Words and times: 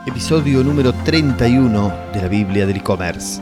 Episodio 0.00 0.64
número 0.64 0.92
31 0.92 1.94
de 2.12 2.22
la 2.22 2.26
Biblia 2.26 2.66
del 2.66 2.78
e-commerce. 2.78 3.40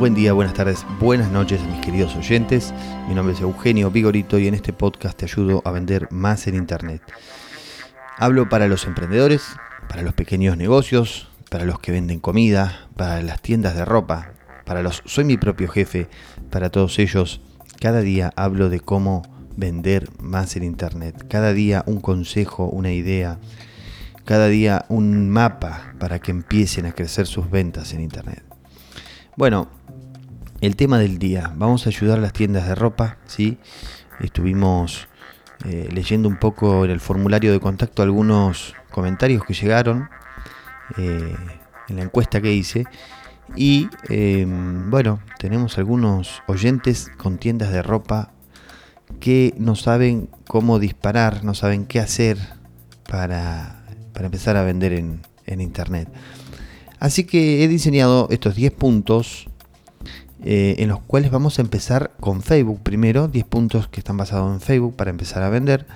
Buen 0.00 0.14
día, 0.14 0.32
buenas 0.32 0.54
tardes, 0.54 0.84
buenas 0.98 1.30
noches 1.30 1.60
a 1.60 1.66
mis 1.66 1.80
queridos 1.80 2.16
oyentes. 2.16 2.74
Mi 3.06 3.14
nombre 3.14 3.34
es 3.34 3.40
Eugenio 3.40 3.88
Vigorito 3.88 4.36
y 4.40 4.48
en 4.48 4.54
este 4.54 4.72
podcast 4.72 5.16
te 5.16 5.26
ayudo 5.26 5.62
a 5.64 5.70
vender 5.70 6.08
más 6.10 6.48
en 6.48 6.56
Internet. 6.56 7.02
Hablo 8.16 8.48
para 8.48 8.66
los 8.66 8.84
emprendedores, 8.86 9.44
para 9.88 10.02
los 10.02 10.12
pequeños 10.12 10.56
negocios, 10.56 11.28
para 11.50 11.64
los 11.64 11.78
que 11.78 11.92
venden 11.92 12.18
comida, 12.18 12.88
para 12.96 13.22
las 13.22 13.40
tiendas 13.40 13.76
de 13.76 13.84
ropa, 13.84 14.32
para 14.64 14.82
los 14.82 15.02
soy 15.04 15.22
mi 15.24 15.36
propio 15.36 15.68
jefe, 15.68 16.08
para 16.50 16.70
todos 16.70 16.98
ellos. 16.98 17.40
Cada 17.78 18.00
día 18.00 18.32
hablo 18.34 18.70
de 18.70 18.80
cómo 18.80 19.22
vender 19.56 20.08
más 20.18 20.56
en 20.56 20.64
Internet. 20.64 21.26
Cada 21.28 21.52
día 21.52 21.84
un 21.86 22.00
consejo, 22.00 22.64
una 22.64 22.90
idea 22.90 23.38
cada 24.24 24.48
día 24.48 24.84
un 24.88 25.30
mapa 25.30 25.94
para 25.98 26.18
que 26.18 26.30
empiecen 26.30 26.86
a 26.86 26.92
crecer 26.92 27.26
sus 27.26 27.50
ventas 27.50 27.92
en 27.92 28.00
Internet. 28.00 28.42
Bueno, 29.36 29.68
el 30.60 30.76
tema 30.76 30.98
del 30.98 31.18
día, 31.18 31.52
vamos 31.56 31.86
a 31.86 31.90
ayudar 31.90 32.18
a 32.18 32.22
las 32.22 32.32
tiendas 32.32 32.68
de 32.68 32.74
ropa, 32.74 33.18
¿sí? 33.26 33.58
Estuvimos 34.20 35.08
eh, 35.64 35.88
leyendo 35.92 36.28
un 36.28 36.38
poco 36.38 36.84
en 36.84 36.90
el 36.90 37.00
formulario 37.00 37.52
de 37.52 37.60
contacto 37.60 38.02
algunos 38.02 38.74
comentarios 38.90 39.44
que 39.44 39.54
llegaron 39.54 40.08
eh, 40.98 41.36
en 41.88 41.96
la 41.96 42.02
encuesta 42.02 42.40
que 42.40 42.52
hice. 42.52 42.84
Y 43.56 43.88
eh, 44.08 44.46
bueno, 44.46 45.20
tenemos 45.38 45.78
algunos 45.78 46.42
oyentes 46.46 47.10
con 47.16 47.38
tiendas 47.38 47.72
de 47.72 47.82
ropa 47.82 48.30
que 49.20 49.54
no 49.58 49.76
saben 49.76 50.28
cómo 50.46 50.78
disparar, 50.78 51.44
no 51.44 51.54
saben 51.54 51.86
qué 51.86 52.00
hacer 52.00 52.38
para 53.08 53.81
para 54.12 54.26
empezar 54.26 54.56
a 54.56 54.62
vender 54.62 54.92
en, 54.92 55.20
Internet. 55.60 56.08
Así 56.98 57.24
que 57.24 57.62
he 57.62 57.68
diseñado 57.68 58.26
estos 58.30 58.54
10 58.54 58.72
puntos 58.72 59.48
eh, 60.42 60.76
en 60.78 60.88
los 60.88 61.00
cuales 61.00 61.30
vamos 61.30 61.58
a 61.58 61.62
empezar 61.62 62.12
con 62.20 62.42
Facebook 62.42 62.80
primero, 62.82 63.28
10 63.28 63.44
puntos 63.44 63.88
que 63.88 64.00
están 64.00 64.16
basados 64.16 64.50
en 64.50 64.60
Facebook 64.60 64.96
para 64.96 65.10
empezar 65.10 65.42
a 65.42 65.50
vender. 65.50 65.86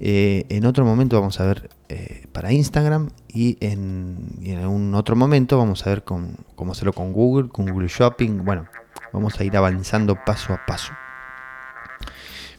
Eh, 0.00 0.46
en 0.48 0.64
otro 0.64 0.84
momento 0.84 1.20
vamos 1.20 1.38
a 1.40 1.46
ver 1.46 1.68
eh, 1.90 2.26
para 2.32 2.52
Instagram 2.52 3.10
y 3.28 3.58
en, 3.60 4.66
un 4.66 4.94
otro 4.94 5.14
momento 5.14 5.58
vamos 5.58 5.86
a 5.86 5.90
ver 5.90 6.04
con, 6.04 6.36
cómo 6.56 6.72
hacerlo 6.72 6.94
con 6.94 7.12
Google, 7.12 7.48
con 7.48 7.66
Google 7.66 7.88
Shopping. 7.88 8.44
Bueno, 8.44 8.66
vamos 9.12 9.38
a 9.38 9.44
ir 9.44 9.56
avanzando 9.56 10.16
paso 10.24 10.54
a 10.54 10.64
paso. 10.66 10.92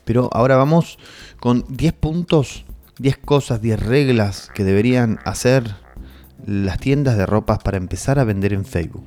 Pero 0.05 0.29
ahora 0.33 0.55
vamos 0.55 0.97
con 1.39 1.65
10 1.67 1.93
puntos 1.93 2.65
10 3.01 3.17
cosas, 3.17 3.61
10 3.61 3.79
reglas 3.79 4.51
que 4.53 4.63
deberían 4.63 5.19
hacer 5.25 5.75
las 6.45 6.77
tiendas 6.77 7.17
de 7.17 7.25
ropas 7.25 7.57
para 7.59 7.77
empezar 7.77 8.19
a 8.19 8.23
vender 8.23 8.53
en 8.53 8.63
Facebook. 8.63 9.03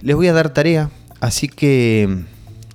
Les 0.00 0.16
voy 0.16 0.28
a 0.28 0.32
dar 0.32 0.54
tarea, 0.54 0.90
así 1.20 1.48
que 1.48 2.24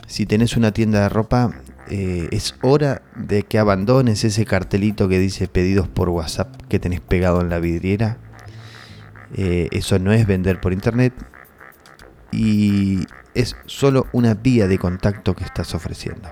si 0.05 0.27
tenés 0.27 0.55
una 0.55 0.71
tienda 0.71 1.01
de 1.01 1.09
ropa, 1.09 1.51
eh, 1.89 2.27
es 2.31 2.55
hora 2.61 3.01
de 3.15 3.41
que 3.41 3.57
abandones 3.57 4.23
ese 4.23 4.45
cartelito 4.45 5.09
que 5.09 5.17
dice 5.17 5.47
pedidos 5.47 5.87
por 5.87 6.09
WhatsApp 6.09 6.61
que 6.69 6.79
tenés 6.79 7.01
pegado 7.01 7.41
en 7.41 7.49
la 7.49 7.59
vidriera. 7.59 8.17
Eh, 9.33 9.67
eso 9.71 9.97
no 9.97 10.13
es 10.13 10.27
vender 10.27 10.61
por 10.61 10.73
internet 10.73 11.13
y 12.31 12.99
es 13.33 13.55
solo 13.65 14.05
una 14.13 14.35
vía 14.35 14.67
de 14.67 14.77
contacto 14.77 15.35
que 15.35 15.43
estás 15.43 15.73
ofreciendo 15.73 16.29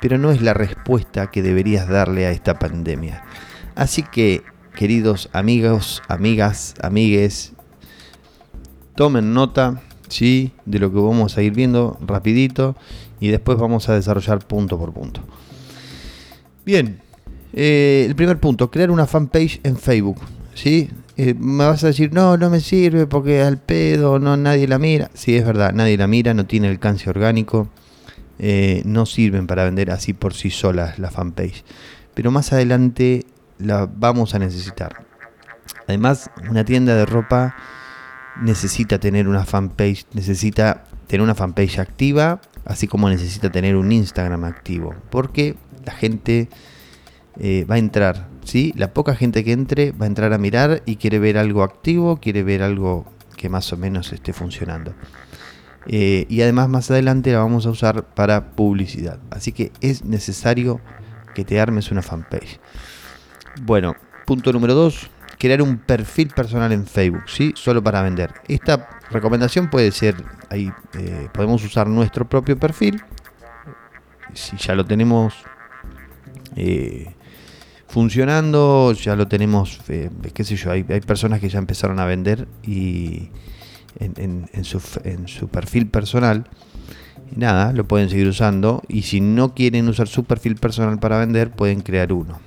pero 0.00 0.18
no 0.18 0.30
es 0.30 0.42
la 0.42 0.54
respuesta 0.54 1.30
que 1.30 1.42
deberías 1.42 1.88
darle 1.88 2.26
a 2.26 2.30
esta 2.30 2.58
pandemia. 2.58 3.24
Así 3.74 4.02
que, 4.02 4.42
queridos 4.74 5.28
amigos, 5.32 6.02
amigas, 6.08 6.74
amigues, 6.82 7.52
tomen 8.94 9.34
nota, 9.34 9.82
¿sí? 10.08 10.52
De 10.64 10.78
lo 10.78 10.92
que 10.92 10.98
vamos 10.98 11.36
a 11.36 11.42
ir 11.42 11.52
viendo 11.52 11.98
rapidito 12.00 12.76
y 13.20 13.28
después 13.28 13.58
vamos 13.58 13.88
a 13.88 13.94
desarrollar 13.94 14.46
punto 14.46 14.78
por 14.78 14.92
punto. 14.92 15.22
Bien, 16.64 17.00
eh, 17.52 18.04
el 18.08 18.16
primer 18.16 18.38
punto, 18.38 18.70
crear 18.70 18.90
una 18.90 19.06
fanpage 19.06 19.60
en 19.62 19.76
Facebook, 19.76 20.20
¿sí? 20.54 20.90
Eh, 21.16 21.34
me 21.34 21.64
vas 21.64 21.82
a 21.84 21.86
decir, 21.88 22.12
no, 22.12 22.36
no 22.36 22.50
me 22.50 22.60
sirve 22.60 23.06
porque 23.06 23.40
al 23.40 23.58
pedo, 23.58 24.18
no, 24.18 24.36
nadie 24.36 24.68
la 24.68 24.78
mira. 24.78 25.10
Sí, 25.14 25.34
es 25.36 25.46
verdad, 25.46 25.72
nadie 25.72 25.96
la 25.96 26.06
mira, 26.06 26.34
no 26.34 26.44
tiene 26.46 26.68
alcance 26.68 27.08
orgánico. 27.08 27.68
Eh, 28.38 28.82
no 28.84 29.06
sirven 29.06 29.46
para 29.46 29.64
vender 29.64 29.90
así 29.90 30.12
por 30.12 30.34
sí 30.34 30.50
solas 30.50 30.98
la 30.98 31.10
fanpage. 31.10 31.64
Pero 32.14 32.30
más 32.30 32.52
adelante 32.52 33.26
la 33.58 33.86
vamos 33.86 34.34
a 34.34 34.38
necesitar. 34.38 35.06
Además, 35.86 36.30
una 36.50 36.64
tienda 36.64 36.94
de 36.94 37.06
ropa 37.06 37.56
necesita 38.40 38.98
tener 38.98 39.28
una 39.28 39.44
fanpage, 39.44 40.06
necesita 40.12 40.84
tener 41.06 41.22
una 41.22 41.34
fanpage 41.34 41.78
activa, 41.78 42.40
así 42.64 42.88
como 42.88 43.08
necesita 43.08 43.50
tener 43.50 43.76
un 43.76 43.92
Instagram 43.92 44.44
activo, 44.44 44.94
porque 45.10 45.56
la 45.84 45.92
gente 45.92 46.48
eh, 47.38 47.64
va 47.70 47.76
a 47.76 47.78
entrar, 47.78 48.28
¿sí? 48.44 48.72
La 48.76 48.92
poca 48.92 49.14
gente 49.14 49.44
que 49.44 49.52
entre 49.52 49.92
va 49.92 50.06
a 50.06 50.08
entrar 50.08 50.32
a 50.32 50.38
mirar 50.38 50.82
y 50.84 50.96
quiere 50.96 51.18
ver 51.18 51.38
algo 51.38 51.62
activo, 51.62 52.18
quiere 52.18 52.42
ver 52.42 52.62
algo 52.62 53.06
que 53.36 53.48
más 53.48 53.72
o 53.72 53.76
menos 53.76 54.12
esté 54.12 54.32
funcionando. 54.32 54.94
Eh, 55.88 56.26
y 56.28 56.42
además 56.42 56.68
más 56.68 56.90
adelante 56.90 57.32
la 57.32 57.38
vamos 57.38 57.66
a 57.66 57.70
usar 57.70 58.04
para 58.14 58.50
publicidad. 58.50 59.18
Así 59.30 59.52
que 59.52 59.72
es 59.80 60.04
necesario 60.04 60.80
que 61.34 61.44
te 61.44 61.60
armes 61.60 61.90
una 61.90 62.02
fanpage. 62.02 62.58
Bueno, 63.62 63.94
punto 64.26 64.52
número 64.52 64.74
2, 64.74 65.10
crear 65.38 65.62
un 65.62 65.78
perfil 65.78 66.28
personal 66.28 66.72
en 66.72 66.86
Facebook, 66.86 67.28
¿sí? 67.28 67.52
Solo 67.54 67.82
para 67.82 68.02
vender. 68.02 68.34
Esta 68.48 68.88
recomendación 69.10 69.70
puede 69.70 69.92
ser, 69.92 70.16
ahí 70.50 70.72
eh, 70.98 71.28
podemos 71.32 71.64
usar 71.64 71.86
nuestro 71.86 72.28
propio 72.28 72.58
perfil. 72.58 73.02
Si 74.34 74.56
ya 74.56 74.74
lo 74.74 74.84
tenemos 74.84 75.34
eh, 76.56 77.14
funcionando, 77.88 78.92
ya 78.92 79.14
lo 79.14 79.28
tenemos, 79.28 79.80
qué 79.86 80.44
sé 80.44 80.56
yo, 80.56 80.72
hay, 80.72 80.84
hay 80.88 81.00
personas 81.00 81.40
que 81.40 81.48
ya 81.48 81.58
empezaron 81.58 82.00
a 82.00 82.04
vender 82.04 82.48
y 82.62 83.30
en, 83.98 84.64
su, 84.64 85.48
perfil 85.48 85.88
personal. 85.88 86.46
Nada, 87.34 87.72
lo 87.72 87.86
pueden 87.86 88.08
seguir 88.08 88.28
usando. 88.28 88.82
Y 88.88 89.02
si 89.02 89.20
no 89.20 89.54
quieren 89.54 89.88
usar 89.88 90.08
su 90.08 90.24
perfil 90.24 90.56
personal 90.56 90.98
para 90.98 91.18
vender, 91.18 91.50
pueden 91.50 91.80
crear 91.80 92.12
uno. 92.12 92.40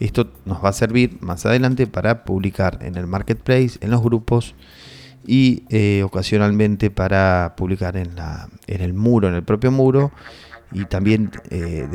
Esto 0.00 0.32
nos 0.44 0.62
va 0.62 0.70
a 0.70 0.72
servir 0.72 1.18
más 1.20 1.46
adelante 1.46 1.86
para 1.86 2.24
publicar 2.24 2.78
en 2.82 2.96
el 2.96 3.06
marketplace, 3.06 3.78
en 3.80 3.90
los 3.90 4.02
grupos 4.02 4.54
y 5.26 5.62
eh, 5.70 6.02
ocasionalmente 6.02 6.90
para 6.90 7.54
publicar 7.56 7.96
en, 7.96 8.16
la, 8.16 8.48
en 8.66 8.82
el 8.82 8.92
muro, 8.92 9.28
en 9.28 9.34
el 9.34 9.44
propio 9.44 9.70
muro. 9.70 10.12
Y 10.72 10.86
también 10.86 11.30
eh, 11.50 11.86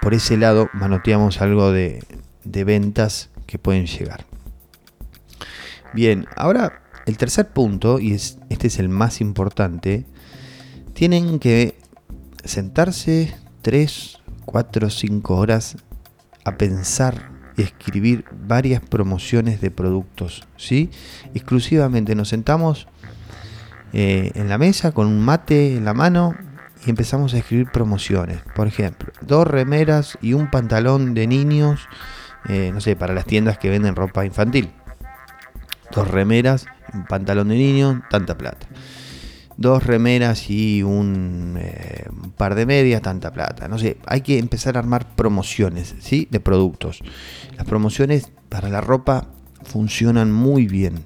por 0.00 0.14
ese 0.14 0.38
lado 0.38 0.70
manoteamos 0.72 1.42
algo 1.42 1.70
de 1.70 2.02
ventas 2.44 3.28
que 3.46 3.58
pueden 3.58 3.86
llegar. 3.86 4.24
Bien, 5.92 6.26
ahora 6.36 6.80
el 7.06 7.16
tercer 7.16 7.48
punto, 7.48 7.98
y 7.98 8.12
es, 8.12 8.38
este 8.48 8.68
es 8.68 8.78
el 8.78 8.88
más 8.88 9.20
importante, 9.20 10.06
tienen 10.92 11.38
que 11.38 11.78
sentarse 12.44 13.34
3, 13.62 14.18
4, 14.44 14.90
5 14.90 15.36
horas 15.36 15.76
a 16.44 16.56
pensar 16.56 17.30
y 17.56 17.62
escribir 17.62 18.24
varias 18.32 18.80
promociones 18.82 19.60
de 19.60 19.70
productos. 19.70 20.46
¿sí? 20.56 20.90
Exclusivamente 21.34 22.14
nos 22.14 22.28
sentamos 22.28 22.86
eh, 23.92 24.30
en 24.34 24.48
la 24.48 24.58
mesa 24.58 24.92
con 24.92 25.06
un 25.06 25.20
mate 25.20 25.76
en 25.76 25.84
la 25.84 25.94
mano 25.94 26.34
y 26.86 26.90
empezamos 26.90 27.34
a 27.34 27.38
escribir 27.38 27.70
promociones. 27.70 28.40
Por 28.54 28.66
ejemplo, 28.66 29.12
dos 29.20 29.46
remeras 29.46 30.18
y 30.22 30.32
un 30.32 30.50
pantalón 30.50 31.14
de 31.14 31.26
niños, 31.26 31.88
eh, 32.48 32.70
no 32.72 32.80
sé, 32.80 32.96
para 32.96 33.14
las 33.14 33.26
tiendas 33.26 33.58
que 33.58 33.68
venden 33.68 33.96
ropa 33.96 34.24
infantil. 34.24 34.70
Dos 35.92 36.08
remeras 36.08 36.66
pantalón 37.08 37.48
de 37.48 37.56
niño, 37.56 38.02
tanta 38.10 38.36
plata. 38.36 38.66
Dos 39.56 39.84
remeras 39.84 40.48
y 40.48 40.82
un, 40.82 41.58
eh, 41.60 42.06
par 42.36 42.54
de 42.54 42.64
medias, 42.64 43.02
tanta 43.02 43.32
plata. 43.32 43.68
No 43.68 43.78
sé, 43.78 43.98
hay 44.06 44.22
que 44.22 44.38
empezar 44.38 44.76
a 44.76 44.80
armar 44.80 45.14
promociones 45.14 45.94
¿sí? 46.00 46.26
de 46.30 46.40
productos. 46.40 47.00
Las 47.56 47.66
promociones 47.66 48.30
para 48.48 48.68
la 48.68 48.80
ropa 48.80 49.28
funcionan 49.64 50.32
muy 50.32 50.66
bien. 50.66 51.04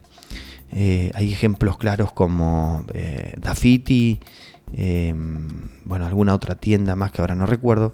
Eh, 0.71 1.11
hay 1.15 1.33
ejemplos 1.33 1.79
claros 1.79 2.13
como 2.13 2.85
eh, 2.95 3.35
Dafiti, 3.41 4.21
em, 4.73 5.49
bueno, 5.85 6.07
alguna 6.07 6.35
otra 6.35 6.57
tienda 6.57 6.97
más 6.97 7.13
que 7.13 7.21
ahora 7.21 7.35
no 7.37 7.47
recuerdo, 7.47 7.93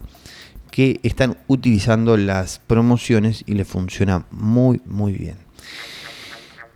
que 0.70 1.00
están 1.02 1.36
utilizando 1.46 2.16
las 2.16 2.58
promociones 2.58 3.44
y 3.46 3.54
le 3.54 3.64
funciona 3.64 4.24
muy, 4.30 4.80
muy 4.86 5.12
bien. 5.12 5.36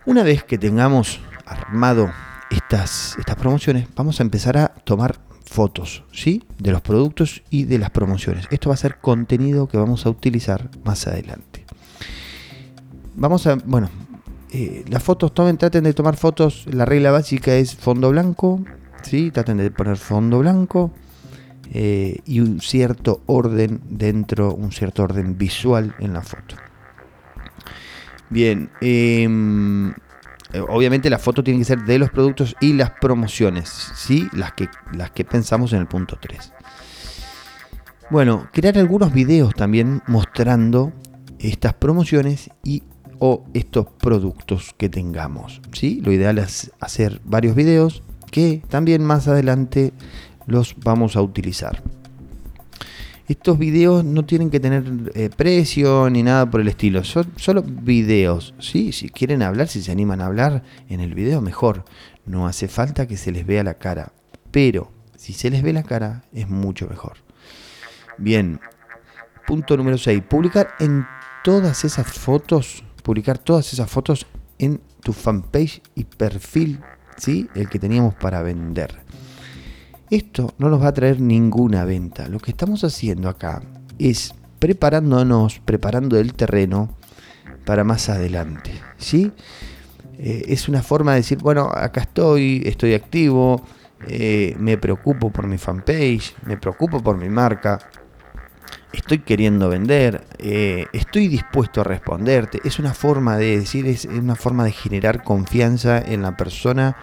Una 0.06 0.22
vez 0.22 0.44
que 0.44 0.58
tengamos 0.58 1.20
armado 1.46 2.10
estas, 2.50 3.16
estas 3.18 3.36
promociones, 3.36 3.88
vamos 3.96 4.20
a 4.20 4.22
empezar 4.22 4.58
a 4.58 4.68
tomar 4.68 5.16
fotos, 5.46 6.04
¿sí? 6.12 6.44
De 6.58 6.72
los 6.72 6.82
productos 6.82 7.42
y 7.48 7.64
de 7.64 7.78
las 7.78 7.88
promociones. 7.88 8.46
Esto 8.50 8.68
va 8.68 8.74
a 8.74 8.76
ser 8.76 8.98
contenido 8.98 9.66
que 9.66 9.78
vamos 9.78 10.04
a 10.04 10.10
utilizar 10.10 10.68
más 10.84 11.06
adelante. 11.06 11.64
Vamos 13.14 13.46
a, 13.46 13.56
bueno, 13.64 13.88
eh, 14.52 14.84
las 14.90 15.02
fotos, 15.02 15.32
tomen, 15.32 15.56
traten 15.56 15.84
de 15.84 15.94
tomar 15.94 16.16
fotos. 16.16 16.66
La 16.70 16.84
regla 16.84 17.10
básica 17.10 17.54
es 17.54 17.74
fondo 17.74 18.10
blanco. 18.10 18.62
¿sí? 19.02 19.30
Traten 19.30 19.56
de 19.56 19.70
poner 19.70 19.96
fondo 19.96 20.40
blanco. 20.40 20.90
Eh, 21.72 22.18
y 22.26 22.40
un 22.40 22.60
cierto 22.60 23.22
orden 23.24 23.80
dentro, 23.88 24.54
un 24.54 24.70
cierto 24.70 25.02
orden 25.02 25.38
visual 25.38 25.94
en 25.98 26.12
la 26.12 26.20
foto. 26.20 26.56
Bien, 28.34 28.69
em, 28.81 29.94
obviamente 30.69 31.08
la 31.08 31.20
foto 31.20 31.44
tiene 31.44 31.60
que 31.60 31.66
ser 31.66 31.84
de 31.84 32.00
los 32.00 32.10
productos 32.10 32.56
y 32.60 32.72
las 32.72 32.90
promociones, 32.90 33.69
¿sí? 33.94 34.28
las, 34.32 34.54
que, 34.54 34.69
las 34.92 35.12
que 35.12 35.25
pensamos 35.25 35.72
en 35.72 35.78
el 35.78 35.86
punto 35.86 36.19
3. 36.20 36.52
Bueno, 38.10 38.48
crear 38.52 38.76
algunos 38.76 39.12
videos 39.12 39.54
también 39.54 40.02
mostrando 40.08 40.92
estas 41.38 41.75
promociones 41.75 42.50
y 42.64 42.82
o 43.20 43.44
estos 43.54 43.86
productos 44.00 44.75
que 44.76 44.88
tengamos. 44.88 45.62
¿sí? 45.72 46.02
Lo 46.04 46.10
ideal 46.10 46.38
es 46.38 46.72
hacer 46.81 47.20
varios 47.25 47.54
videos 47.54 48.02
que 48.32 48.64
también 48.69 49.04
más 49.04 49.28
adelante 49.28 49.92
los 50.48 50.75
vamos 50.82 51.14
a 51.14 51.22
utilizar. 51.22 51.84
Estos 53.26 53.58
videos 53.58 54.04
no 54.04 54.26
tienen 54.26 54.50
que 54.50 54.60
tener 54.60 54.84
eh, 55.14 55.30
precio 55.34 56.10
ni 56.10 56.22
nada 56.22 56.50
por 56.50 56.60
el 56.60 56.68
estilo, 56.68 57.04
son 57.04 57.32
solo 57.36 57.62
videos. 57.62 58.54
¿sí? 58.58 58.92
Si 58.92 59.08
quieren 59.08 59.42
hablar, 59.42 59.68
si 59.68 59.82
se 59.82 59.92
animan 59.92 60.20
a 60.20 60.26
hablar 60.26 60.62
en 60.90 61.00
el 61.00 61.14
video, 61.14 61.40
mejor. 61.40 61.84
No 62.26 62.46
hace 62.46 62.68
falta 62.68 63.06
que 63.06 63.16
se 63.16 63.32
les 63.32 63.46
vea 63.46 63.64
la 63.64 63.74
cara, 63.74 64.12
pero 64.50 64.92
si 65.16 65.32
se 65.32 65.48
les 65.48 65.62
ve 65.62 65.72
la 65.72 65.84
cara 65.84 66.24
es 66.32 66.50
mucho 66.50 66.86
mejor. 66.86 67.16
Bien, 68.18 68.60
punto 69.46 69.76
número 69.76 69.96
6. 69.96 70.22
Publicar 70.28 70.74
en 70.78 71.06
todas 71.42 71.84
esas 71.84 72.06
fotos, 72.06 72.84
publicar 73.02 73.38
todas 73.38 73.72
esas 73.72 73.90
fotos 73.90 74.26
en 74.58 74.82
tu 75.02 75.14
fanpage 75.14 75.80
y 75.94 76.04
perfil, 76.04 76.80
¿sí? 77.16 77.48
El 77.54 77.70
que 77.70 77.78
teníamos 77.78 78.14
para 78.14 78.42
vender. 78.42 79.02
Esto 80.14 80.55
no 80.58 80.70
nos 80.70 80.81
va 80.81 80.87
a 80.87 80.94
traer 80.94 81.20
ninguna 81.20 81.84
venta. 81.84 82.28
Lo 82.28 82.38
que 82.38 82.52
estamos 82.52 82.84
haciendo 82.84 83.28
acá 83.28 83.61
es 83.99 84.32
preparándonos, 84.61 85.58
preparando 85.58 86.16
el 86.20 86.34
terreno 86.34 86.96
para 87.66 87.82
más 87.82 88.08
adelante, 88.08 88.70
¿sí? 88.96 89.32
Eh, 90.16 90.44
es 90.50 90.69
una 90.69 90.84
forma 90.84 91.11
de 91.11 91.16
decir, 91.16 91.38
bueno, 91.38 91.69
acá 91.69 92.02
estoy, 92.02 92.62
estoy 92.64 92.94
activo, 92.94 93.64
eh, 94.06 94.55
me 94.56 94.78
preocupo 94.78 95.32
por 95.32 95.49
mi 95.49 95.58
fanpage, 95.58 96.37
me 96.46 96.58
preocupo 96.58 97.02
por 97.02 97.17
mi 97.17 97.28
marca, 97.28 97.81
estoy 98.93 99.19
queriendo 99.19 99.69
vender, 99.69 100.25
eh, 100.38 100.87
estoy 100.93 101.26
dispuesto 101.26 101.81
a 101.81 101.84
responderte. 101.84 102.60
Es 102.62 102.78
una 102.78 102.94
forma 102.94 103.37
de 103.37 103.58
decir, 103.58 103.88
es 103.88 104.05
una 104.05 104.37
forma 104.37 104.62
de 104.62 104.70
generar 104.70 105.25
confianza 105.25 105.99
en 105.99 106.22
la 106.22 106.37
persona 106.37 106.96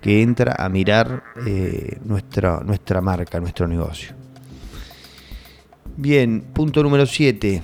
que 0.00 0.22
entra 0.22 0.54
a 0.58 0.68
mirar 0.68 1.24
eh, 1.46 1.98
nuestra, 2.04 2.60
nuestra 2.60 3.00
marca, 3.00 3.40
nuestro 3.40 3.66
negocio. 3.66 4.14
Bien, 5.96 6.42
punto 6.52 6.82
número 6.82 7.06
7. 7.06 7.60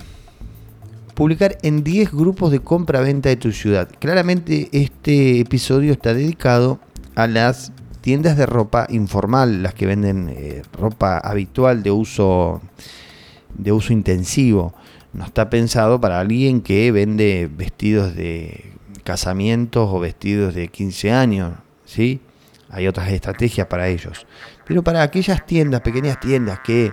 Publicar 1.13 1.57
en 1.63 1.83
10 1.83 2.11
grupos 2.11 2.51
de 2.51 2.59
compra-venta 2.59 3.29
de 3.29 3.37
tu 3.37 3.51
ciudad. 3.53 3.89
Claramente 3.99 4.67
este 4.73 5.39
episodio 5.39 5.93
está 5.93 6.13
dedicado 6.13 6.79
a 7.15 7.27
las 7.27 7.71
tiendas 8.01 8.35
de 8.35 8.45
ropa 8.45 8.87
informal, 8.89 9.63
las 9.63 9.73
que 9.73 9.85
venden 9.85 10.29
eh, 10.29 10.61
ropa 10.77 11.17
habitual 11.17 11.81
de 11.81 11.91
uso 11.91 12.61
de 13.57 13.71
uso 13.71 13.93
intensivo. 13.93 14.73
No 15.13 15.25
está 15.25 15.49
pensado 15.49 16.01
para 16.01 16.19
alguien 16.19 16.61
que 16.61 16.91
vende 16.91 17.49
vestidos 17.51 18.15
de 18.15 18.73
casamientos 19.03 19.89
o 19.91 19.99
vestidos 19.99 20.53
de 20.53 20.67
15 20.67 21.11
años, 21.11 21.53
¿sí? 21.85 22.21
Hay 22.69 22.87
otras 22.87 23.09
estrategias 23.09 23.67
para 23.67 23.87
ellos. 23.87 24.25
Pero 24.65 24.83
para 24.83 25.03
aquellas 25.03 25.45
tiendas, 25.45 25.81
pequeñas 25.81 26.19
tiendas 26.19 26.59
que 26.59 26.87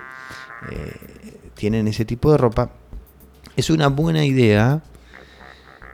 eh, 0.71 1.41
tienen 1.55 1.89
ese 1.89 2.05
tipo 2.05 2.31
de 2.31 2.39
ropa, 2.39 2.71
es 3.57 3.71
una 3.71 3.89
buena 3.89 4.25
idea 4.25 4.83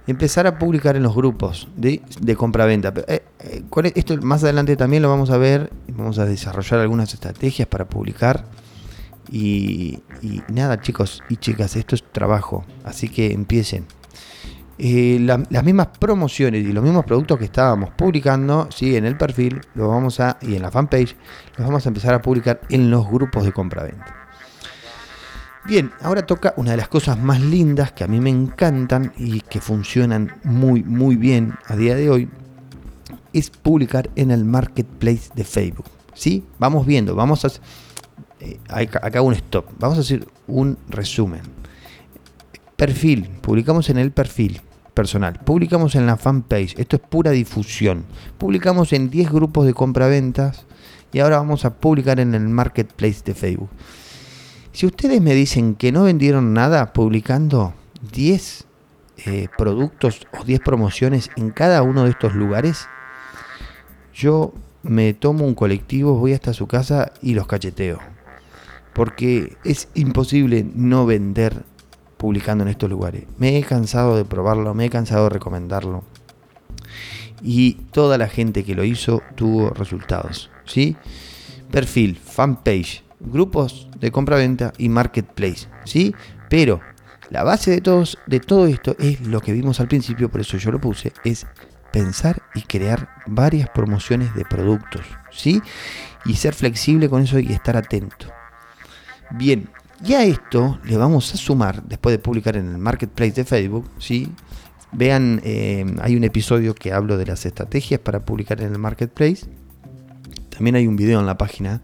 empezar 0.07 0.47
a 0.47 0.59
publicar 0.59 0.97
en 0.97 1.03
los 1.03 1.15
grupos 1.15 1.69
de, 1.77 2.01
compra-venta. 2.37 2.93
Eh, 3.07 3.23
eh, 3.41 3.93
esto 3.95 4.17
más 4.23 4.43
adelante 4.43 4.77
también 4.77 5.03
lo 5.03 5.11
vamos 5.11 5.31
a 5.31 5.37
ver, 5.37 5.71
vamos 5.89 6.19
a 6.19 6.25
desarrollar 6.25 6.81
algunas 6.81 7.13
estrategias 7.13 7.69
para 7.69 7.87
publicar 7.87 8.47
y, 9.31 10.01
nada, 10.49 10.81
chicos 10.81 11.23
y 11.29 11.37
chicas, 11.37 11.77
esto 11.77 11.95
es 11.95 12.03
trabajo, 12.03 12.65
así 12.85 13.09
que 13.09 13.33
empiecen. 13.33 13.85
Eh, 14.81 15.19
las 15.19 15.65
mismas 15.65 15.89
promociones 15.99 16.65
y 16.65 16.73
los 16.73 16.85
mismos 16.85 17.05
productos 17.05 17.37
que 17.37 17.47
estábamos 17.47 17.91
publicando 17.91 18.69
¿sí? 18.71 18.95
en 18.95 19.07
el 19.07 19.17
perfil 19.17 19.61
los 19.75 19.89
vamos 19.89 20.21
a, 20.21 20.39
y 20.41 20.55
en 20.55 20.63
la 20.63 20.71
fanpage 20.71 21.17
los 21.57 21.67
vamos 21.67 21.85
a 21.85 21.89
empezar 21.89 22.15
a 22.15 22.23
publicar 22.23 22.61
en 22.71 22.89
los 22.89 23.09
grupos 23.11 23.45
de 23.45 23.53
compra-venta. 23.53 24.15
Bien, 25.67 25.91
ahora 26.01 26.25
toca 26.25 26.55
una 26.57 26.71
de 26.71 26.77
las 26.77 26.87
cosas 26.87 27.19
más 27.19 27.41
lindas 27.41 27.91
que 27.91 28.05
a 28.05 28.07
mí 28.07 28.21
me 28.21 28.31
encantan 28.31 29.13
y 29.17 29.41
que 29.41 29.61
funcionan 29.61 30.37
muy 30.45 30.85
muy 30.85 31.17
bien 31.17 31.55
a 31.67 31.75
día 31.75 31.97
de 31.97 32.09
hoy 32.09 32.29
es 33.33 33.51
publicar 33.51 34.09
en 34.15 34.31
el 34.31 34.45
marketplace 34.45 35.31
de 35.35 35.43
Facebook. 35.43 35.87
¿sí? 36.15 36.47
Vamos 36.61 36.87
viendo, 36.87 37.17
vamos 37.17 37.45
a 37.45 37.49
eh, 38.39 38.61
acá 38.71 39.23
un 39.23 39.33
stop. 39.35 39.67
Vamos 39.81 39.99
a 39.99 40.03
hacer 40.03 40.25
un 40.47 40.79
resumen. 40.89 41.43
Perfil, 42.77 43.29
publicamos 43.43 43.91
en 43.91 43.99
el 43.99 44.13
perfil 44.13 44.61
personal, 44.99 45.39
publicamos 45.45 45.95
en 45.95 46.07
la 46.07 46.17
fanpage, 46.17 46.77
esto 46.77 46.97
es 46.97 47.03
pura 47.03 47.31
difusión. 47.31 48.05
Publicamos 48.37 48.93
en 48.93 49.11
10 49.11 49.31
grupos 49.31 49.65
de 49.65 49.73
compraventas 49.73 50.67
y 51.13 51.21
ahora 51.21 51.39
vamos 51.39 51.65
a 51.65 51.75
publicar 51.75 52.19
en 52.19 52.35
el 52.35 52.49
marketplace 52.49 53.23
de 53.25 53.35
Facebook. 53.35 53.71
Si 54.73 54.87
ustedes 54.87 55.23
me 55.23 55.37
dicen 55.37 55.77
que 55.77 55.93
no 55.93 56.03
vendieron 56.03 56.53
nada 56.53 56.93
publicando 56.93 57.75
10 58.13 58.67
eh, 59.19 59.47
productos 59.57 60.27
o 60.37 60.43
10 60.43 60.59
promociones 60.63 61.31
en 61.37 61.51
cada 61.51 61.83
uno 61.83 62.03
de 62.03 62.11
estos 62.11 62.35
lugares, 62.35 62.89
yo 64.13 64.53
me 64.83 65.15
tomo 65.15 65.45
un 65.45 65.55
colectivo, 65.55 66.19
voy 66.19 66.33
hasta 66.33 66.53
su 66.53 66.67
casa 66.67 67.13
y 67.23 67.35
los 67.35 67.47
cacheteo 67.47 68.01
porque 68.95 69.57
es 69.63 69.87
imposible 69.95 70.67
no 70.75 71.07
vender 71.07 71.63
publicando 72.19 72.65
en 72.65 72.69
estos 72.69 72.91
lugares. 72.91 73.25
Me 73.39 73.57
he 73.57 73.63
cansado 73.63 74.17
de 74.17 74.25
probarlo, 74.25 74.75
me 74.75 74.87
he 74.87 74.91
cansado 74.91 75.25
de 75.25 75.31
recomendarlo. 75.31 76.03
Y 77.43 77.75
toda 77.93 78.19
la 78.19 78.29
gente 78.29 78.65
que 78.65 78.75
lo 78.75 78.85
hizo 78.85 79.23
tuvo 79.37 79.71
resultados. 79.71 80.51
¿sí? 80.65 80.97
Perfil, 81.71 82.17
fanpage, 82.17 83.05
grupos 83.21 83.89
de 83.99 84.11
compra-venta 84.11 84.73
y 84.77 84.89
marketplace. 84.89 85.69
¿sí? 85.85 86.15
Pero 86.51 86.81
la 87.31 87.45
base 87.45 87.71
de, 87.71 87.81
todos, 87.81 88.19
de 88.27 88.41
todo 88.41 88.67
esto 88.67 88.97
es 88.99 89.21
lo 89.21 89.41
que 89.41 89.53
vimos 89.53 89.81
al 89.81 89.89
principio, 89.89 90.29
por 90.29 90.41
eso 90.41 90.57
yo 90.57 90.73
lo 90.73 90.81
puse, 90.81 91.13
es 91.25 91.47
pensar 91.93 92.43
y 92.55 92.63
crear 92.63 93.09
varias 93.27 93.71
promociones 93.71 94.35
de 94.35 94.45
productos. 94.45 95.03
¿sí? 95.31 95.63
Y 96.25 96.35
ser 96.35 96.55
flexible 96.55 97.09
con 97.09 97.23
eso 97.23 97.39
y 97.39 97.53
estar 97.53 97.77
atento. 97.77 98.27
Bien, 99.31 99.69
y 100.05 100.15
a 100.15 100.23
esto 100.25 100.79
le 100.85 100.97
vamos 100.97 101.35
a 101.35 101.37
sumar, 101.37 101.83
después 101.85 102.13
de 102.13 102.19
publicar 102.19 102.57
en 102.57 102.69
el 102.69 102.79
marketplace 102.79 103.33
de 103.33 103.45
Facebook, 103.45 103.91
¿sí? 103.99 104.33
Vean, 104.93 105.41
eh, 105.45 105.85
hay 106.01 106.17
un 106.17 106.25
episodio 106.25 106.75
que 106.75 106.93
hablo 106.93 107.19
de 107.19 107.27
las 107.27 107.45
estrategias 107.45 108.01
para 108.01 108.25
publicar 108.25 108.61
en 108.63 108.73
el 108.73 108.79
marketplace. 108.79 109.47
También 110.49 110.77
hay 110.77 110.87
un 110.87 110.97
video 110.97 111.21
en 111.21 111.27
la 111.27 111.37
página 111.37 111.83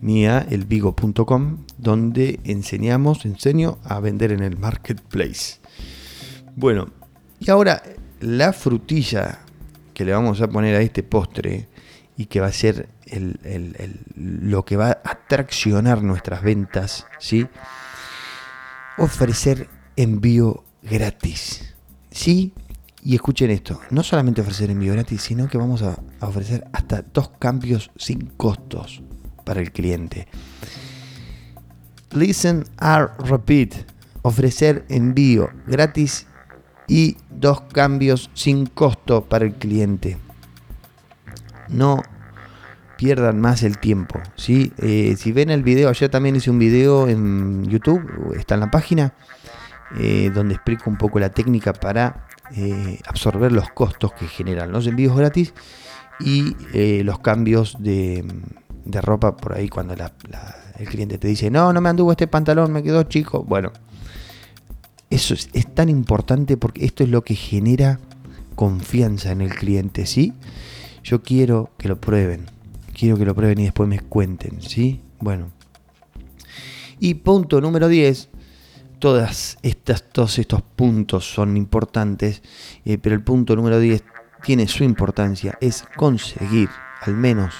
mía, 0.00 0.46
elvigo.com, 0.50 1.64
donde 1.78 2.40
enseñamos, 2.44 3.24
enseño 3.24 3.78
a 3.84 4.00
vender 4.00 4.32
en 4.32 4.42
el 4.42 4.58
marketplace. 4.58 5.60
Bueno, 6.56 6.88
y 7.40 7.50
ahora 7.50 7.82
la 8.20 8.52
frutilla 8.52 9.40
que 9.94 10.04
le 10.04 10.12
vamos 10.12 10.40
a 10.40 10.48
poner 10.48 10.74
a 10.76 10.80
este 10.80 11.02
postre 11.02 11.68
y 12.16 12.26
que 12.26 12.40
va 12.40 12.48
a 12.48 12.52
ser 12.52 12.88
lo 14.16 14.64
que 14.64 14.76
va 14.76 14.98
a 15.04 15.11
traccionar 15.32 16.02
nuestras 16.02 16.42
ventas, 16.42 17.06
¿sí? 17.18 17.46
Ofrecer 18.98 19.66
envío 19.96 20.62
gratis, 20.82 21.74
¿sí? 22.10 22.52
Y 23.02 23.14
escuchen 23.14 23.50
esto, 23.50 23.80
no 23.88 24.02
solamente 24.02 24.42
ofrecer 24.42 24.68
envío 24.68 24.92
gratis, 24.92 25.22
sino 25.22 25.48
que 25.48 25.56
vamos 25.56 25.80
a, 25.80 25.98
ofrecer 26.20 26.66
hasta 26.74 27.00
dos 27.00 27.30
cambios 27.38 27.90
sin 27.96 28.26
costos 28.26 29.02
para 29.46 29.62
el 29.62 29.72
cliente. 29.72 30.28
Listen 32.10 32.64
repeat. 33.18 33.72
Ofrecer 34.20 34.84
envío 34.90 35.48
gratis 35.66 36.26
y 36.88 37.16
dos 37.30 37.62
cambios 37.72 38.28
sin 38.34 38.66
costo 38.66 39.24
para 39.24 39.46
el 39.46 39.54
cliente. 39.54 40.18
No 41.68 42.02
pierdan 42.96 43.40
más 43.40 43.62
el 43.62 43.78
tiempo. 43.78 44.20
¿sí? 44.36 44.72
Eh, 44.78 45.16
si 45.18 45.32
ven 45.32 45.50
el 45.50 45.62
video, 45.62 45.88
ayer 45.88 46.08
también 46.08 46.36
hice 46.36 46.50
un 46.50 46.58
video 46.58 47.08
en 47.08 47.64
YouTube, 47.64 48.34
está 48.36 48.54
en 48.54 48.60
la 48.60 48.70
página, 48.70 49.14
eh, 49.98 50.30
donde 50.34 50.54
explico 50.54 50.88
un 50.88 50.96
poco 50.96 51.18
la 51.18 51.30
técnica 51.30 51.72
para 51.72 52.26
eh, 52.54 53.00
absorber 53.06 53.52
los 53.52 53.70
costos 53.70 54.12
que 54.12 54.26
generan 54.26 54.72
los 54.72 54.86
envíos 54.86 55.16
gratis 55.16 55.54
y 56.20 56.54
los 57.02 57.18
cambios 57.18 57.76
de, 57.80 58.24
ropa 58.86 59.36
por 59.36 59.54
ahí 59.54 59.68
cuando 59.68 59.94
el 59.94 60.88
cliente 60.88 61.18
te 61.18 61.26
dice, 61.26 61.50
no, 61.50 61.72
no 61.72 61.80
me 61.80 61.88
anduvo 61.88 62.12
este 62.12 62.28
pantalón, 62.28 62.72
me 62.72 62.84
quedó 62.84 63.02
chico. 63.04 63.42
Bueno, 63.42 63.72
eso 65.10 65.34
es, 65.34 65.48
es, 65.52 65.74
tan 65.74 65.88
importante 65.88 66.56
porque 66.56 66.84
esto 66.84 67.02
es 67.02 67.10
lo 67.10 67.22
que 67.22 67.34
genera 67.34 67.98
confianza 68.54 69.32
en 69.32 69.40
el 69.40 69.54
cliente, 69.54 70.06
¿sí? 70.06 70.32
Yo 71.02 71.22
quiero 71.22 71.70
que 71.78 71.88
lo 71.88 72.00
prueben, 72.00 72.46
quiero 73.02 73.18
que 73.18 73.24
lo 73.24 73.34
prueben 73.34 73.58
y 73.58 73.64
después 73.64 73.88
me 73.88 73.98
cuenten, 73.98 74.62
¿sí? 74.62 75.00
Bueno. 75.18 75.50
Y 77.00 77.14
punto 77.14 77.60
número 77.60 77.88
10, 77.88 78.28
todas 79.00 79.58
estas, 79.62 80.04
todos 80.04 80.38
estos 80.38 80.62
puntos 80.62 81.24
son 81.24 81.56
importantes, 81.56 82.42
eh, 82.84 82.98
pero 82.98 83.16
el 83.16 83.24
punto 83.24 83.56
número 83.56 83.80
10 83.80 84.04
tiene 84.44 84.68
su 84.68 84.84
importancia, 84.84 85.58
es 85.60 85.84
conseguir 85.96 86.68
al 87.00 87.14
menos 87.14 87.52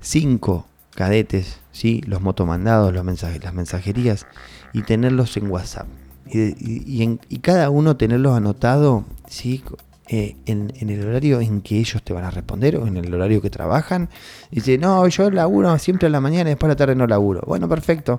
5 0.00 0.66
cadetes, 0.94 1.60
¿sí? 1.70 2.02
los 2.06 2.22
motomandados, 2.22 2.94
los 2.94 3.04
mensajes, 3.04 3.44
las 3.44 3.52
mensajerías, 3.52 4.26
y 4.72 4.84
tenerlos 4.84 5.36
en 5.36 5.50
WhatsApp. 5.50 5.86
Y, 6.32 7.18
y 7.28 7.38
cada 7.40 7.68
uno 7.68 7.98
tenerlos 7.98 8.34
anotado 8.34 9.04
¿sí? 9.28 9.62
Eh, 10.10 10.36
en, 10.46 10.72
el 10.78 11.06
horario 11.06 11.38
en 11.38 11.60
que 11.60 11.78
ellos 11.78 12.02
te 12.02 12.14
van 12.14 12.24
a 12.24 12.30
responder 12.30 12.76
o 12.76 12.86
en 12.86 12.96
el 12.96 13.12
horario 13.12 13.42
que 13.42 13.50
trabajan. 13.50 14.08
Dice, 14.50 14.78
no, 14.78 15.06
yo 15.06 15.30
laburo 15.30 15.78
siempre 15.78 16.06
a 16.06 16.10
la 16.10 16.20
mañana 16.20 16.48
y 16.48 16.52
después 16.52 16.68
a 16.68 16.72
la 16.72 16.76
tarde 16.76 16.94
no 16.94 17.06
laburo. 17.06 17.42
Bueno, 17.46 17.68
perfecto. 17.68 18.18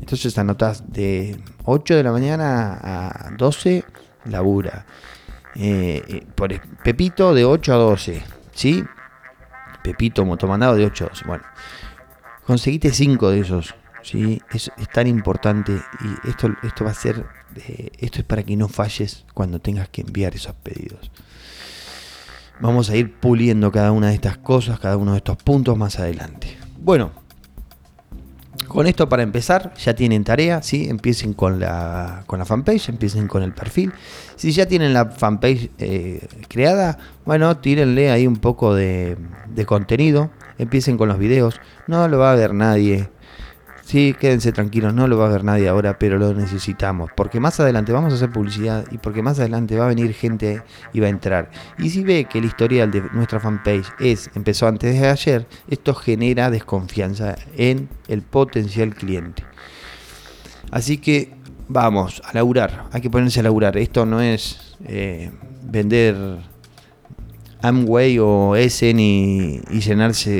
Entonces 0.00 0.36
anotas 0.38 0.90
de 0.90 1.36
8 1.64 1.96
de 1.96 2.02
la 2.02 2.12
mañana 2.12 2.78
a 2.82 3.30
12, 3.36 3.84
labura. 4.24 4.86
Eh, 5.54 6.02
eh, 6.08 6.26
por 6.34 6.50
Pepito 6.82 7.34
de 7.34 7.44
8 7.44 7.74
a 7.74 7.76
12, 7.76 8.22
¿sí? 8.54 8.82
Pepito 9.82 10.24
motomandado 10.24 10.76
de 10.76 10.86
8 10.86 11.04
a 11.04 11.08
12. 11.10 11.24
Bueno, 11.26 11.44
conseguiste 12.46 12.90
5 12.90 13.30
de 13.30 13.40
esos, 13.40 13.74
¿sí? 14.02 14.40
Es, 14.52 14.70
es 14.76 14.88
tan 14.88 15.06
importante 15.06 15.72
y 15.72 16.28
esto, 16.28 16.48
esto 16.62 16.84
va 16.84 16.90
a 16.90 16.94
ser 16.94 17.24
esto 17.98 18.20
es 18.20 18.24
para 18.24 18.42
que 18.42 18.56
no 18.56 18.68
falles 18.68 19.24
cuando 19.34 19.58
tengas 19.58 19.88
que 19.88 20.02
enviar 20.02 20.34
esos 20.34 20.54
pedidos. 20.54 21.10
Vamos 22.60 22.90
a 22.90 22.96
ir 22.96 23.14
puliendo 23.14 23.72
cada 23.72 23.92
una 23.92 24.08
de 24.08 24.14
estas 24.14 24.38
cosas, 24.38 24.78
cada 24.78 24.96
uno 24.96 25.12
de 25.12 25.18
estos 25.18 25.36
puntos 25.38 25.76
más 25.76 25.98
adelante. 25.98 26.56
Bueno, 26.78 27.10
con 28.68 28.86
esto 28.86 29.08
para 29.08 29.22
empezar, 29.22 29.74
ya 29.74 29.94
tienen 29.94 30.22
tarea, 30.22 30.62
¿sí? 30.62 30.88
empiecen 30.88 31.34
con 31.34 31.58
la, 31.58 32.22
con 32.26 32.38
la 32.38 32.44
fanpage, 32.44 32.88
empiecen 32.88 33.26
con 33.26 33.42
el 33.42 33.52
perfil. 33.52 33.92
Si 34.36 34.52
ya 34.52 34.66
tienen 34.66 34.92
la 34.92 35.06
fanpage 35.06 35.70
eh, 35.78 36.26
creada, 36.48 36.98
bueno, 37.24 37.56
tírenle 37.56 38.10
ahí 38.10 38.26
un 38.26 38.36
poco 38.36 38.74
de 38.74 39.16
contenido, 39.66 40.30
empiecen 40.58 40.96
con 40.96 41.08
los 41.08 41.18
videos, 41.18 41.60
no 41.86 42.06
lo 42.08 42.18
va 42.18 42.32
a 42.32 42.36
ver 42.36 42.54
nadie, 42.54 43.08
Sí, 43.84 44.14
quédense 44.18 44.52
tranquilos, 44.52 44.94
no 44.94 45.08
lo 45.08 45.18
va 45.18 45.26
a 45.26 45.28
ver 45.28 45.44
nadie 45.44 45.68
ahora, 45.68 45.98
pero 45.98 46.16
lo 46.16 46.32
necesitamos. 46.34 47.10
Porque 47.16 47.40
más 47.40 47.58
adelante 47.60 47.92
vamos 47.92 48.12
a 48.12 48.16
hacer 48.16 48.30
publicidad 48.30 48.84
y 48.90 48.98
porque 48.98 49.22
más 49.22 49.38
adelante 49.38 49.76
va 49.76 49.86
a 49.86 49.88
venir 49.88 50.14
gente 50.14 50.62
y 50.92 51.00
va 51.00 51.08
a 51.08 51.10
entrar. 51.10 51.50
Y 51.78 51.90
si 51.90 52.02
ve 52.04 52.24
que 52.24 52.38
el 52.38 52.44
historial 52.44 52.90
de 52.90 53.02
nuestra 53.12 53.40
fanpage 53.40 53.86
es 53.98 54.30
empezó 54.34 54.68
antes 54.68 54.98
de 54.98 55.08
ayer, 55.08 55.46
esto 55.68 55.94
genera 55.94 56.50
desconfianza 56.50 57.36
en 57.56 57.88
el 58.08 58.22
potencial 58.22 58.94
cliente. 58.94 59.44
Así 60.70 60.98
que 60.98 61.34
vamos 61.68 62.22
a 62.24 62.32
laburar, 62.32 62.84
hay 62.92 63.00
que 63.00 63.10
ponerse 63.10 63.40
a 63.40 63.42
laburar. 63.42 63.76
Esto 63.76 64.06
no 64.06 64.20
es 64.20 64.76
eh, 64.84 65.30
vender 65.64 66.16
Amway 67.62 68.18
o 68.20 68.54
Essen 68.56 69.00
y, 69.00 69.60
llenarse 69.70 70.30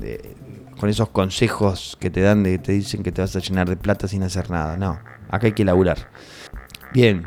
de 0.00 0.36
con 0.78 0.88
esos 0.88 1.08
consejos 1.08 1.96
que 2.00 2.10
te 2.10 2.20
dan 2.20 2.42
de 2.42 2.58
te 2.58 2.72
dicen 2.72 3.02
que 3.02 3.12
te 3.12 3.20
vas 3.20 3.34
a 3.36 3.40
llenar 3.40 3.68
de 3.68 3.76
plata 3.76 4.08
sin 4.08 4.22
hacer 4.22 4.50
nada. 4.50 4.76
No, 4.76 5.00
acá 5.28 5.46
hay 5.46 5.52
que 5.52 5.64
laburar. 5.64 6.10
Bien, 6.92 7.26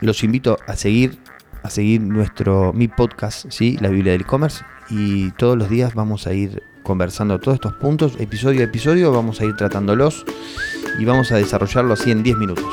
los 0.00 0.22
invito 0.24 0.58
a 0.66 0.76
seguir 0.76 1.18
a 1.64 1.70
seguir 1.70 2.02
nuestro 2.02 2.74
mi 2.74 2.88
podcast, 2.88 3.46
sí, 3.48 3.78
la 3.80 3.88
Biblia 3.88 4.12
del 4.12 4.20
e-commerce 4.20 4.62
y 4.90 5.30
todos 5.32 5.56
los 5.56 5.70
días 5.70 5.94
vamos 5.94 6.26
a 6.26 6.34
ir 6.34 6.62
conversando 6.82 7.40
todos 7.40 7.54
estos 7.54 7.72
puntos, 7.74 8.16
episodio 8.18 8.60
a 8.60 8.64
episodio, 8.64 9.10
vamos 9.10 9.40
a 9.40 9.46
ir 9.46 9.56
tratándolos 9.56 10.26
y 10.98 11.06
vamos 11.06 11.32
a 11.32 11.36
desarrollarlo 11.36 11.94
así 11.94 12.10
en 12.10 12.22
10 12.22 12.36
minutos. 12.36 12.66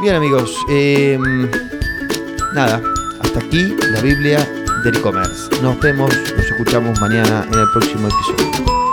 Bien 0.00 0.14
amigos, 0.14 0.56
em, 0.68 1.50
nada, 2.54 2.80
hasta 3.20 3.40
aquí 3.40 3.74
la 3.90 4.00
Biblia 4.00 4.63
del 4.84 4.96
e-commerce. 4.96 5.48
Nos 5.62 5.80
vemos, 5.80 6.14
nos 6.36 6.46
escuchamos 6.46 7.00
mañana 7.00 7.46
en 7.50 7.58
el 7.58 7.70
próximo 7.70 8.08
episodio. 8.08 8.83